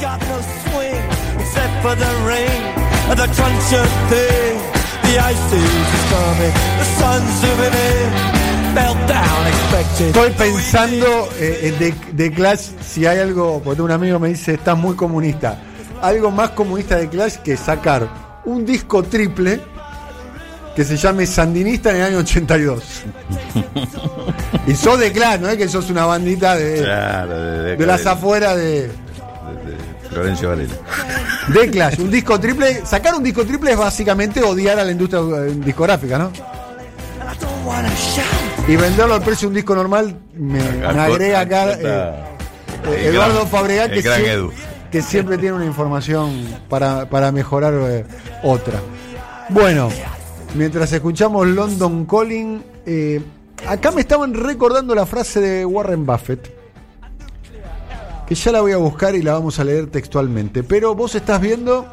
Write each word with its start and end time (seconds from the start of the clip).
got 0.00 0.20
no 0.28 0.40
swing 0.40 1.02
except 1.40 1.74
for 1.82 1.94
the 1.94 2.12
ring 2.26 2.62
and 3.10 3.18
the 3.18 3.28
crunch 3.34 3.72
of 3.74 3.88
thing. 4.10 4.54
The 5.02 5.18
ice 5.18 5.52
is 5.52 6.02
coming, 6.12 6.54
the 6.78 6.84
sun's 6.98 7.30
zooming 7.40 7.74
in. 7.74 8.38
Meltdown 8.74 9.46
expected. 9.46 10.06
Estoy 10.08 10.30
pensando 10.32 11.28
eh, 11.40 11.60
en 11.68 11.78
de, 11.78 11.94
de 12.12 12.32
Clash 12.32 12.70
si 12.82 13.06
hay 13.06 13.18
algo, 13.18 13.60
porque 13.64 13.82
un 13.82 13.90
amigo 13.90 14.18
me 14.18 14.28
dice, 14.28 14.54
estás 14.54 14.76
muy 14.76 14.94
comunista. 14.94 15.58
Algo 16.02 16.30
más 16.30 16.50
comunista 16.50 16.96
de 16.96 17.08
Clash 17.08 17.36
que 17.36 17.56
sacar 17.56 18.08
un 18.44 18.64
disco 18.64 19.02
triple 19.02 19.60
que 20.76 20.84
se 20.84 20.96
llame 20.96 21.26
Sandinista 21.26 21.90
en 21.90 21.96
el 21.96 22.02
año 22.02 22.18
82. 22.18 23.02
y 24.66 24.74
sos 24.74 25.00
de 25.00 25.10
Clash, 25.10 25.40
no 25.40 25.48
es 25.48 25.56
que 25.56 25.66
sos 25.66 25.90
una 25.90 26.04
bandita 26.04 26.54
de, 26.54 26.82
Claro, 26.82 27.40
de, 27.40 27.76
de 27.76 27.86
las 27.86 28.06
afueras 28.06 28.56
de 28.56 28.92
Florencio 30.10 30.48
Varela. 30.48 30.74
de 31.48 31.70
Clash. 31.70 31.98
Un 32.00 32.10
disco 32.10 32.38
triple, 32.40 32.84
sacar 32.84 33.14
un 33.14 33.22
disco 33.22 33.44
triple 33.44 33.72
es 33.72 33.78
básicamente 33.78 34.42
odiar 34.42 34.78
a 34.78 34.84
la 34.84 34.92
industria 34.92 35.20
eh, 35.20 35.54
discográfica, 35.64 36.18
¿no? 36.18 36.30
Y 38.66 38.76
venderlo 38.76 39.14
al 39.14 39.22
precio 39.22 39.42
de 39.42 39.48
un 39.48 39.54
disco 39.54 39.74
normal 39.74 40.16
me, 40.34 40.58
me 40.62 40.86
agrega 40.86 41.40
acá 41.40 41.72
eh, 41.72 42.12
eh, 42.86 43.08
Eduardo 43.08 43.46
Fabregat 43.46 43.90
que, 43.90 44.02
sie- 44.02 45.02
siempre 45.02 45.38
tiene 45.38 45.54
una 45.56 45.64
información 45.66 46.46
para, 46.68 47.08
para 47.08 47.30
mejorar 47.32 47.74
eh, 47.74 48.04
otra. 48.42 48.80
Bueno, 49.50 49.88
mientras 50.54 50.92
escuchamos 50.92 51.46
London 51.46 52.04
Calling, 52.06 52.62
acá 53.66 53.90
me 53.90 54.00
estaban 54.02 54.34
recordando 54.34 54.94
la 54.94 55.06
frase 55.06 55.40
de 55.40 55.64
Warren 55.64 56.04
Buffett, 56.06 56.50
que 58.28 58.34
ya 58.34 58.52
la 58.52 58.60
voy 58.60 58.72
a 58.72 58.76
buscar 58.76 59.14
y 59.14 59.22
la 59.22 59.32
vamos 59.32 59.58
a 59.58 59.64
leer 59.64 59.86
textualmente. 59.86 60.62
Pero 60.62 60.94
vos 60.94 61.14
estás 61.14 61.40
viendo, 61.40 61.90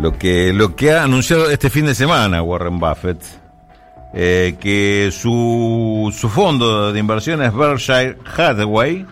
Lo 0.00 0.18
que, 0.18 0.52
lo 0.52 0.74
que 0.74 0.92
ha 0.92 1.04
anunciado 1.04 1.48
este 1.50 1.70
fin 1.70 1.86
de 1.86 1.94
semana 1.94 2.42
Warren 2.42 2.80
Buffett, 2.80 3.22
eh, 4.12 4.56
que 4.58 5.10
su, 5.12 6.12
su 6.16 6.28
fondo 6.28 6.92
de 6.92 6.98
inversiones 6.98 7.54
Berkshire 7.54 8.16
Hathaway 8.36 9.06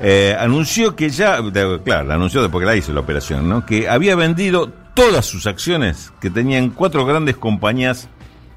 eh, 0.00 0.34
anunció 0.38 0.96
que 0.96 1.10
ya, 1.10 1.38
claro, 1.84 2.12
anunció 2.12 2.40
después 2.40 2.62
que 2.62 2.66
la 2.66 2.76
hizo 2.76 2.92
la 2.94 3.00
operación, 3.00 3.48
¿no? 3.48 3.66
que 3.66 3.86
había 3.86 4.16
vendido 4.16 4.72
todas 4.94 5.26
sus 5.26 5.46
acciones 5.46 6.10
que 6.22 6.30
tenían 6.30 6.70
cuatro 6.70 7.04
grandes 7.04 7.36
compañías 7.36 8.08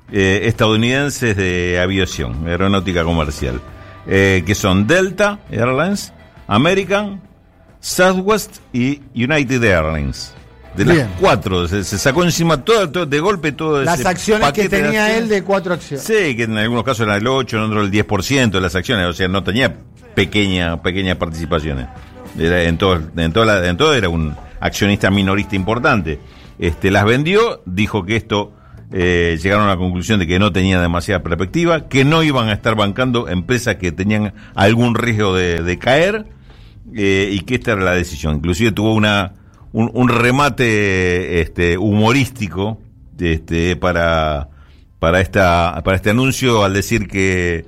eh, 0.10 0.42
estadounidenses 0.44 1.36
de 1.36 1.82
aviación, 1.82 2.48
aeronáutica 2.48 3.04
comercial, 3.04 3.60
eh, 4.08 4.44
que 4.46 4.56
son 4.56 4.86
Delta 4.88 5.40
Airlines, 5.52 6.14
American, 6.48 7.22
Southwest 7.80 8.58
y 8.72 9.02
United 9.16 9.64
Airlines. 9.64 10.34
De 10.76 10.86
Bien. 10.86 10.98
las 10.98 11.08
cuatro, 11.20 11.68
se, 11.68 11.84
se 11.84 12.00
sacó 12.00 12.24
encima 12.24 12.64
todo, 12.66 12.90
todo- 12.90 13.06
de 13.06 13.20
golpe 13.20 13.52
todo 13.52 13.84
las 13.84 14.00
ese 14.00 14.08
acciones 14.08 14.52
que 14.54 14.68
tenía 14.68 15.06
acciones. 15.06 15.18
él 15.24 15.30
de 15.30 15.44
cuatro 15.44 15.74
acciones. 15.76 16.04
Sí, 16.04 16.36
que 16.36 16.44
en 16.44 16.58
algunos 16.58 16.84
casos 16.84 17.06
era 17.06 17.16
el 17.18 17.28
8, 17.28 17.58
en 17.58 17.64
otros 17.64 17.86
el 17.86 17.92
10% 17.92 18.50
de 18.58 18.62
las 18.62 18.74
acciones, 18.76 19.06
o 19.06 19.14
sea, 19.14 19.28
no 19.28 19.44
tenía 19.44 19.76
pequeña, 20.16 20.82
pequeñas 20.82 21.18
participaciones. 21.18 21.88
Era 22.40 22.64
en 22.64 22.80
todo, 22.80 23.00
en 23.16 23.32
todo, 23.32 23.46
la- 23.46 23.68
en 23.70 23.78
todo 23.78 23.94
era 23.94 24.10
un 24.10 24.36
accionista 24.60 25.12
minorista 25.12 25.56
importante. 25.56 26.20
Este, 26.58 26.90
las 26.90 27.06
vendió, 27.06 27.62
dijo 27.68 28.04
que 28.04 28.16
esto 28.16 28.52
eh, 28.96 29.40
llegaron 29.42 29.66
a 29.66 29.70
la 29.70 29.78
conclusión 29.78 30.20
de 30.20 30.28
que 30.28 30.38
no 30.38 30.54
tenía 30.54 30.80
demasiada 30.80 31.24
perspectiva, 31.24 31.90
que 31.90 32.06
no 32.06 32.22
iban 32.22 32.48
a 32.50 32.54
estar 32.54 32.76
bancando 32.76 33.28
empresas 33.28 33.78
que 33.78 33.92
tenían 33.92 34.34
algún 34.54 34.94
riesgo 34.94 35.36
de, 35.36 35.80
caer 35.80 36.28
eh, 36.96 37.30
y 37.32 37.40
que 37.40 37.56
esta 37.56 37.72
era 37.72 37.82
la 37.82 37.94
decisión. 37.94 38.36
Inclusive 38.36 38.72
tuvo 38.72 38.94
una 38.94 39.34
un, 39.72 40.08
remate 40.10 41.42
este, 41.42 41.80
humorístico 41.80 42.80
este, 43.20 43.76
para 43.76 44.50
para 45.00 45.20
esta 45.20 45.82
para 45.84 45.98
este 45.98 46.12
anuncio 46.12 46.64
al 46.64 46.74
decir 46.74 47.08
que, 47.08 47.66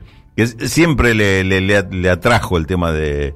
siempre 0.67 1.15
le, 1.15 1.43
le, 1.43 1.59
le 1.61 1.77
at- 1.77 1.91
le 1.91 2.09
atrajo 2.09 2.57
el 2.57 2.67
tema 2.67 2.91
de, 2.91 3.33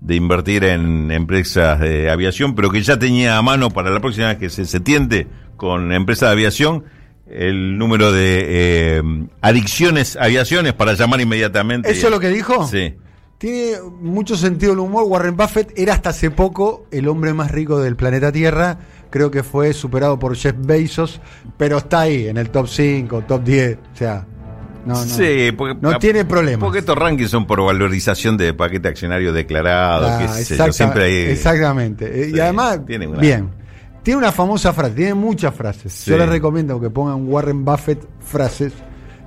de 0.00 0.14
invertir 0.14 0.64
en 0.64 1.10
empresas 1.10 1.80
de 1.80 2.08
aviación, 2.10 2.54
pero 2.54 2.70
que 2.70 2.80
ya 2.82 2.98
tenía 2.98 3.36
a 3.36 3.42
mano 3.42 3.70
para 3.70 3.90
la 3.90 4.00
próxima 4.00 4.28
vez 4.28 4.38
que 4.38 4.48
se, 4.50 4.64
se 4.66 4.78
tiente 4.80 5.26
con 5.56 5.92
empresas 5.92 6.28
de 6.28 6.32
aviación 6.34 6.84
el 7.32 7.78
número 7.78 8.12
de 8.12 8.46
eh, 8.98 9.02
adicciones 9.40 10.16
aviaciones 10.16 10.72
para 10.72 10.94
llamar 10.94 11.20
inmediatamente. 11.20 11.90
¿Eso 11.90 12.06
es 12.06 12.12
lo 12.12 12.20
que 12.20 12.28
dijo? 12.28 12.66
Sí. 12.66 12.94
Tiene 13.38 13.78
mucho 14.00 14.36
sentido 14.36 14.72
el 14.72 14.78
humor. 14.78 15.04
Warren 15.04 15.36
Buffett 15.36 15.72
era 15.76 15.94
hasta 15.94 16.10
hace 16.10 16.30
poco 16.30 16.86
el 16.92 17.08
hombre 17.08 17.32
más 17.34 17.50
rico 17.50 17.80
del 17.80 17.96
planeta 17.96 18.30
Tierra. 18.30 18.78
Creo 19.10 19.30
que 19.30 19.42
fue 19.42 19.72
superado 19.72 20.18
por 20.18 20.36
Jeff 20.36 20.54
Bezos, 20.58 21.20
pero 21.56 21.78
está 21.78 22.00
ahí, 22.02 22.28
en 22.28 22.36
el 22.36 22.50
top 22.50 22.68
5, 22.68 23.22
top 23.22 23.42
10. 23.42 23.78
O 23.92 23.96
sea, 23.96 24.26
no, 24.86 24.94
no, 24.94 25.04
Sí, 25.04 25.52
porque, 25.56 25.76
no 25.80 25.98
tiene 25.98 26.24
problema. 26.24 26.60
Porque 26.60 26.78
estos 26.78 26.96
rankings 26.96 27.30
son 27.30 27.46
por 27.46 27.60
valorización 27.62 28.36
de 28.36 28.54
paquete 28.54 28.88
accionario 28.88 29.32
declarado, 29.32 30.06
Ah, 30.08 30.28
siempre 30.70 31.04
hay... 31.04 31.14
Exactamente. 31.32 32.06
Eh, 32.06 32.24
Sí, 32.26 32.36
y 32.36 32.40
además, 32.40 32.80
bien. 32.86 33.50
Tiene 34.02 34.18
una 34.18 34.32
famosa 34.32 34.72
frase, 34.72 34.94
tiene 34.94 35.14
muchas 35.14 35.54
frases. 35.54 35.92
Sí. 35.92 36.10
Yo 36.10 36.18
les 36.18 36.28
recomiendo 36.28 36.80
que 36.80 36.90
pongan 36.90 37.28
Warren 37.28 37.64
Buffett 37.64 38.04
frases 38.20 38.72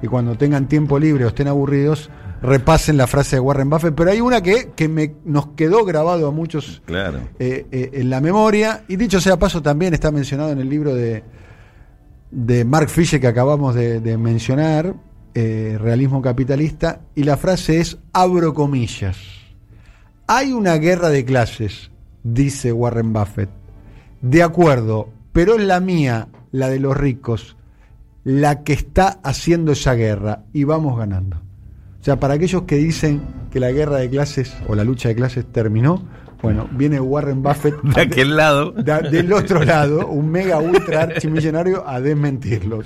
y 0.02 0.08
cuando 0.08 0.36
tengan 0.38 0.68
tiempo 0.68 1.00
libre 1.00 1.24
o 1.26 1.30
estén 1.30 1.48
aburridos, 1.48 2.10
repasen 2.42 2.98
la 2.98 3.08
frase 3.08 3.38
de 3.38 3.40
Warren 3.40 3.70
Buffett. 3.70 3.96
Pero 3.96 4.12
hay 4.12 4.20
una 4.20 4.42
que, 4.42 4.72
que 4.76 4.90
me, 4.90 5.16
nos 5.24 5.48
quedó 5.56 5.86
grabado 5.86 6.28
a 6.28 6.32
muchos 6.32 6.82
Claro. 6.86 7.20
eh, 7.40 7.66
eh, 7.72 7.90
en 7.94 8.10
la 8.10 8.20
memoria. 8.20 8.84
Y 8.90 8.98
dicho 8.98 9.22
sea 9.22 9.40
paso, 9.40 9.62
también 9.62 9.94
está 9.94 10.12
mencionado 10.12 10.52
en 10.52 10.60
el 10.60 10.70
libro 10.70 10.94
de, 10.94 11.24
de 12.32 12.66
Mark 12.66 12.90
Fisher 12.90 13.22
que 13.22 13.28
acabamos 13.28 13.76
de, 13.76 14.02
de 14.02 14.18
mencionar, 14.18 14.94
eh, 15.34 15.78
Realismo 15.80 16.22
Capitalista. 16.22 17.00
Y 17.16 17.24
la 17.24 17.38
frase 17.38 17.80
es, 17.80 17.98
abro 18.12 18.54
comillas. 18.54 19.18
Hay 20.28 20.52
una 20.52 20.76
guerra 20.76 21.10
de 21.10 21.24
clases, 21.24 21.92
dice 22.24 22.74
Warren 22.74 23.14
Buffett. 23.14 23.50
De 24.26 24.42
acuerdo, 24.42 25.10
pero 25.34 25.54
es 25.54 25.64
la 25.64 25.80
mía, 25.80 26.30
la 26.52 26.68
de 26.68 26.80
los 26.80 26.98
ricos, 26.98 27.58
la 28.24 28.64
que 28.64 28.74
está 28.74 29.20
haciendo 29.22 29.74
esa 29.74 29.94
guerra 29.94 30.46
y 30.52 30.64
vamos 30.64 30.98
ganando. 30.98 31.38
O 32.02 32.04
sea, 32.04 32.20
para 32.20 32.34
aquellos 32.34 32.64
que 32.64 32.78
dicen 32.78 33.22
que 33.52 33.60
la 33.60 33.72
guerra 33.72 33.98
de 33.98 34.10
clases 34.10 34.58
o 34.68 34.74
la 34.74 34.84
lucha 34.84 35.10
de 35.10 35.16
clases 35.16 35.46
terminó, 35.46 36.02
bueno, 36.42 36.68
viene 36.72 37.00
Warren 37.00 37.42
Buffett 37.42 37.82
De 37.84 38.02
aquel 38.02 38.36
lado. 38.36 38.72
de- 38.72 39.10
del 39.10 39.32
otro 39.34 39.64
lado, 39.64 40.08
un 40.08 40.30
mega 40.32 40.60
ultra 40.60 41.04
archimillonario 41.04 41.88
a 41.88 42.00
desmentirlos. 42.02 42.86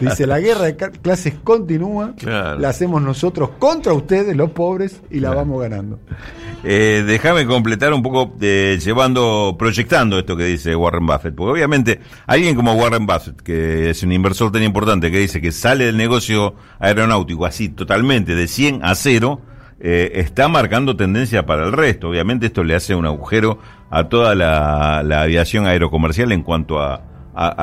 Dice, 0.00 0.26
la 0.26 0.38
guerra 0.40 0.64
de 0.66 0.76
clases 0.76 1.34
continúa, 1.42 2.14
Claro. 2.16 2.58
la 2.58 2.68
hacemos 2.68 3.02
nosotros 3.02 3.50
contra 3.58 3.92
ustedes, 3.92 4.36
los 4.36 4.50
pobres, 4.50 5.00
y 5.10 5.20
la 5.20 5.28
Claro. 5.30 5.36
vamos 5.40 5.62
ganando. 5.62 5.98
Eh, 6.62 7.02
déjame 7.06 7.46
completar 7.46 7.92
un 7.94 8.02
poco 8.02 8.34
eh, 8.40 8.78
llevando, 8.84 9.56
proyectando 9.58 10.18
esto 10.18 10.36
que 10.36 10.44
dice 10.44 10.76
Warren 10.76 11.06
Buffett, 11.06 11.34
porque 11.34 11.52
obviamente 11.52 12.00
alguien 12.26 12.54
como 12.54 12.74
Warren 12.74 13.06
Buffett, 13.06 13.40
que 13.40 13.90
es 13.90 14.02
un 14.02 14.12
inversor 14.12 14.52
tan 14.52 14.62
importante, 14.62 15.10
que 15.10 15.18
dice 15.18 15.40
que 15.40 15.52
sale 15.52 15.86
del 15.86 15.96
negocio 15.96 16.54
aeronáutico 16.78 17.46
así 17.46 17.70
totalmente 17.70 18.34
de 18.34 18.46
100 18.46 18.80
a 18.84 18.94
0, 18.94 19.40
eh, 19.80 20.12
está 20.14 20.46
marcando 20.48 20.94
tendencia 20.96 21.46
para 21.46 21.64
el 21.64 21.72
resto. 21.72 22.10
Obviamente 22.10 22.46
esto 22.46 22.62
le 22.64 22.74
hace 22.74 22.94
un 22.94 23.06
agujero 23.06 23.58
a 23.90 24.04
toda 24.08 24.34
la, 24.34 25.02
la 25.02 25.22
aviación 25.22 25.66
aerocomercial 25.66 26.32
en 26.32 26.42
cuanto 26.42 26.80
a, 26.80 27.02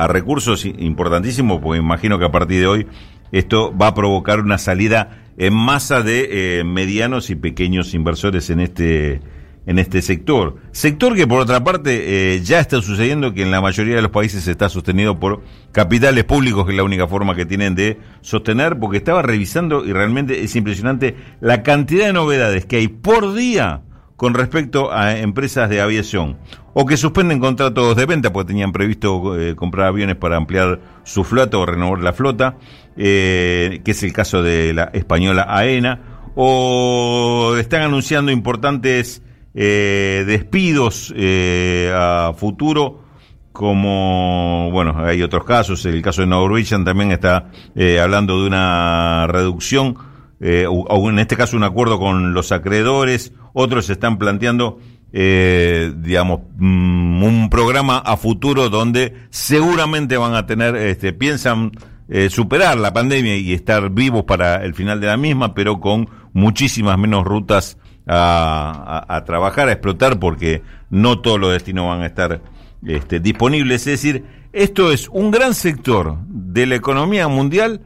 recursos 0.08 0.64
importantísimos, 0.64 1.60
porque 1.60 1.78
imagino 1.78 2.18
que 2.18 2.24
a 2.24 2.32
partir 2.32 2.60
de 2.60 2.66
hoy 2.66 2.86
esto 3.30 3.76
va 3.76 3.88
a 3.88 3.94
provocar 3.94 4.40
una 4.40 4.58
salida 4.58 5.20
en 5.36 5.54
masa 5.54 6.02
de 6.02 6.58
eh, 6.58 6.64
medianos 6.64 7.30
y 7.30 7.36
pequeños 7.36 7.94
inversores 7.94 8.50
en 8.50 8.58
este 8.58 9.20
en 9.68 9.78
este 9.78 10.00
sector. 10.00 10.56
Sector 10.72 11.14
que 11.14 11.26
por 11.26 11.40
otra 11.40 11.62
parte 11.62 12.34
eh, 12.34 12.40
ya 12.40 12.58
está 12.58 12.80
sucediendo 12.80 13.34
que 13.34 13.42
en 13.42 13.50
la 13.50 13.60
mayoría 13.60 13.96
de 13.96 14.02
los 14.02 14.10
países 14.10 14.48
está 14.48 14.70
sostenido 14.70 15.20
por 15.20 15.42
capitales 15.72 16.24
públicos, 16.24 16.64
que 16.64 16.72
es 16.72 16.76
la 16.78 16.84
única 16.84 17.06
forma 17.06 17.34
que 17.34 17.44
tienen 17.44 17.74
de 17.74 17.98
sostener, 18.22 18.78
porque 18.78 18.96
estaba 18.96 19.20
revisando 19.20 19.84
y 19.84 19.92
realmente 19.92 20.42
es 20.42 20.56
impresionante 20.56 21.16
la 21.40 21.62
cantidad 21.62 22.06
de 22.06 22.14
novedades 22.14 22.64
que 22.64 22.76
hay 22.76 22.88
por 22.88 23.34
día 23.34 23.82
con 24.16 24.32
respecto 24.32 24.90
a 24.90 25.18
empresas 25.18 25.68
de 25.68 25.82
aviación 25.82 26.38
o 26.72 26.86
que 26.86 26.96
suspenden 26.96 27.38
contratos 27.38 27.94
de 27.94 28.06
venta 28.06 28.32
porque 28.32 28.48
tenían 28.48 28.72
previsto 28.72 29.38
eh, 29.38 29.54
comprar 29.54 29.88
aviones 29.88 30.16
para 30.16 30.38
ampliar 30.38 30.80
su 31.04 31.24
flota 31.24 31.58
o 31.58 31.66
renovar 31.66 32.00
la 32.00 32.14
flota, 32.14 32.56
eh, 32.96 33.82
que 33.84 33.90
es 33.90 34.02
el 34.02 34.14
caso 34.14 34.42
de 34.42 34.72
la 34.72 34.84
española 34.94 35.44
AENA, 35.46 36.22
o 36.34 37.54
están 37.58 37.82
anunciando 37.82 38.32
importantes 38.32 39.22
eh, 39.60 40.22
despidos 40.24 41.12
eh, 41.16 41.92
a 41.92 42.32
futuro 42.36 43.00
como, 43.52 44.70
bueno, 44.70 44.94
hay 45.04 45.20
otros 45.20 45.44
casos, 45.44 45.84
el 45.84 46.00
caso 46.00 46.20
de 46.20 46.28
Norwegian 46.28 46.84
también 46.84 47.10
está 47.10 47.50
eh, 47.74 47.98
hablando 47.98 48.40
de 48.40 48.46
una 48.46 49.26
reducción, 49.26 49.96
eh, 50.38 50.66
o, 50.68 51.10
en 51.10 51.18
este 51.18 51.36
caso 51.36 51.56
un 51.56 51.64
acuerdo 51.64 51.98
con 51.98 52.34
los 52.34 52.52
acreedores, 52.52 53.32
otros 53.52 53.90
están 53.90 54.16
planteando 54.16 54.78
eh, 55.12 55.92
digamos, 55.96 56.42
mm, 56.56 57.24
un 57.24 57.50
programa 57.50 57.98
a 57.98 58.16
futuro 58.16 58.68
donde 58.68 59.14
seguramente 59.30 60.16
van 60.16 60.36
a 60.36 60.46
tener, 60.46 60.76
este, 60.76 61.12
piensan 61.12 61.72
eh, 62.08 62.30
superar 62.30 62.78
la 62.78 62.92
pandemia 62.92 63.36
y 63.36 63.54
estar 63.54 63.90
vivos 63.90 64.22
para 64.22 64.62
el 64.64 64.74
final 64.74 65.00
de 65.00 65.08
la 65.08 65.16
misma, 65.16 65.52
pero 65.52 65.80
con 65.80 66.08
muchísimas 66.32 66.96
menos 66.96 67.24
rutas 67.24 67.76
a, 68.08 69.22
trabajar, 69.26 69.68
a 69.68 69.72
explotar, 69.72 70.18
porque 70.18 70.62
no 70.90 71.20
todos 71.20 71.38
los 71.38 71.52
destinos 71.52 71.86
van 71.86 72.02
a 72.02 72.06
estar 72.06 72.40
este, 72.86 73.20
disponibles. 73.20 73.86
Es 73.86 74.02
decir, 74.02 74.24
esto 74.52 74.90
es 74.92 75.08
un 75.08 75.30
gran 75.30 75.54
sector 75.54 76.18
de 76.26 76.66
la 76.66 76.74
economía 76.74 77.28
mundial 77.28 77.82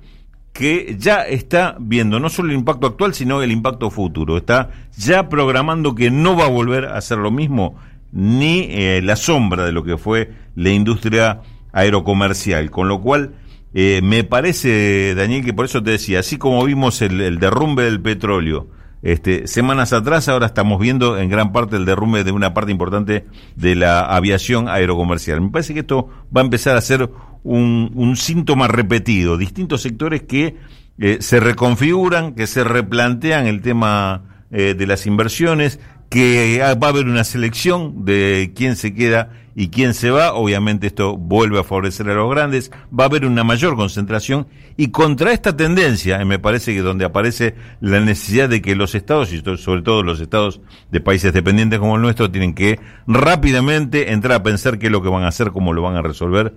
que 0.53 0.97
ya 0.99 1.23
está 1.23 1.77
viendo 1.81 2.21
no 2.21 2.29
solo 2.29 2.51
el 2.51 2.57
impacto 2.57 2.87
actual, 2.87 3.15
sino 3.15 3.43
el 3.43 3.51
impacto 3.51 3.91
futuro. 3.91 4.37
Está 4.37 4.71
ya 4.97 5.29
programando 5.29 5.95
que 5.95 6.11
no 6.11 6.37
va 6.37 6.45
a 6.45 6.51
volver 6.51 6.87
a 6.87 6.99
hacer 6.99 7.19
lo 7.19 7.31
mismo, 7.31 7.77
ni 8.13 8.67
eh, 8.69 9.01
la 9.03 9.17
sombra 9.17 9.65
de 9.65 9.73
lo 9.73 9.83
que 9.83 9.97
fue 9.97 10.31
la 10.55 10.71
industria 10.71 11.41
aerocomercial. 11.73 12.71
Con 12.71 12.89
lo 12.89 13.01
cual, 13.01 13.35
eh, 13.75 14.01
me 14.03 14.25
parece, 14.25 15.15
Daniel, 15.15 15.45
que 15.45 15.55
por 15.55 15.65
eso 15.65 15.83
te 15.83 15.93
decía, 15.93 16.21
así 16.21 16.37
como 16.37 16.63
vimos 16.65 17.01
el, 17.01 17.39
derrumbe 17.39 17.85
del 17.85 18.01
petróleo, 18.01 18.69
este, 19.03 19.49
semanas 19.49 19.93
atrás, 19.93 20.29
ahora 20.29 20.47
estamos 20.47 20.81
viendo 20.81 21.19
en 21.19 21.29
gran 21.29 21.53
parte 21.53 21.77
el 21.77 21.85
derrumbe 21.85 22.23
de 22.23 22.31
una 22.31 22.55
parte 22.55 22.71
importante 22.71 23.27
de 23.57 23.75
la 23.75 24.03
aviación 24.03 24.69
aerocomercial. 24.69 25.41
Me 25.41 25.51
parece 25.51 25.75
que 25.75 25.81
esto 25.81 26.09
va 26.35 26.41
a 26.41 26.45
empezar 26.45 26.77
a 26.77 26.81
ser 26.81 27.11
un, 27.43 28.15
síntoma 28.17 28.69
repetido, 28.69 29.37
distintos 29.37 29.83
sectores 29.83 30.23
que 30.23 30.57
eh, 30.99 31.19
se 31.21 31.41
reconfiguran, 31.41 32.35
que 32.35 32.47
se 32.47 32.63
replantean 32.63 33.47
el 33.47 33.61
tema 33.61 34.47
eh, 34.53 34.75
de 34.75 34.87
las 34.87 35.07
inversiones, 35.07 35.81
que 36.13 36.59
va 36.61 36.89
a 36.89 36.91
haber 36.91 37.07
una 37.07 37.25
selección 37.25 38.05
de 38.05 38.53
quién 38.55 38.77
se 38.77 38.93
queda 38.93 39.31
y 39.55 39.69
quién 39.69 39.95
se 39.95 40.11
va, 40.11 40.35
obviamente 40.35 40.87
esto 40.87 41.17
vuelve 41.17 41.59
a 41.59 41.65
favorecer 41.65 42.07
a 42.11 42.15
los 42.15 42.31
grandes, 42.31 42.71
va 42.89 43.05
a 43.05 43.07
haber 43.07 43.25
una 43.25 43.45
mayor 43.45 43.77
concentración. 43.77 44.47
Y 44.77 44.89
contra 44.89 45.33
esta 45.33 45.57
tendencia, 45.57 46.23
me 46.27 46.39
parece 46.39 46.75
que 46.75 46.83
donde 46.83 47.07
aparece 47.07 47.55
la 47.81 47.99
necesidad 48.01 48.51
de 48.51 48.61
que 48.61 48.77
los 48.77 48.95
estados, 48.95 49.33
y 49.33 49.43
sobre 49.57 49.81
todo 49.81 50.03
los 50.03 50.21
estados 50.21 50.61
de 50.91 51.01
países 51.01 51.33
dependientes 51.33 51.79
como 51.79 51.97
el 51.97 52.03
nuestro, 52.03 52.31
tienen 52.31 52.55
que 52.55 52.79
rápidamente 53.07 54.13
entrar 54.13 54.41
a 54.41 54.43
pensar 54.43 54.79
qué 54.79 54.87
es 54.87 54.93
lo 54.93 55.03
que 55.03 55.09
van 55.09 55.25
a 55.25 55.29
hacer, 55.29 55.51
cómo 55.51 55.73
lo 55.73 55.81
van 55.81 55.97
a 55.97 56.03
resolver 56.03 56.55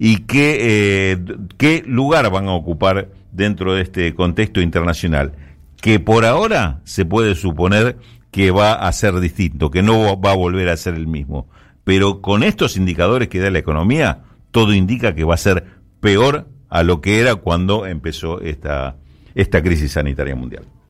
y 0.00 0.22
qué, 0.22 1.12
eh, 1.12 1.18
qué 1.58 1.84
lugar 1.86 2.28
van 2.32 2.48
a 2.48 2.54
ocupar 2.54 3.08
dentro 3.30 3.72
de 3.72 3.82
este 3.82 4.14
contexto 4.16 4.60
internacional, 4.60 5.32
que 5.80 6.00
por 6.00 6.24
ahora 6.24 6.80
se 6.82 7.04
puede 7.04 7.36
suponer 7.36 7.98
que 8.36 8.50
va 8.50 8.74
a 8.74 8.92
ser 8.92 9.18
distinto, 9.18 9.70
que 9.70 9.82
no 9.82 10.20
va 10.20 10.32
a 10.32 10.36
volver 10.36 10.68
a 10.68 10.76
ser 10.76 10.92
el 10.92 11.06
mismo. 11.06 11.48
Pero 11.84 12.20
con 12.20 12.42
estos 12.42 12.76
indicadores 12.76 13.28
que 13.28 13.38
da 13.38 13.50
la 13.50 13.60
economía, 13.60 14.24
todo 14.50 14.74
indica 14.74 15.14
que 15.14 15.24
va 15.24 15.32
a 15.32 15.38
ser 15.38 15.64
peor 16.00 16.46
a 16.68 16.82
lo 16.82 17.00
que 17.00 17.18
era 17.18 17.36
cuando 17.36 17.86
empezó 17.86 18.42
esta, 18.42 18.96
esta 19.34 19.62
crisis 19.62 19.92
sanitaria 19.92 20.36
mundial. 20.36 20.66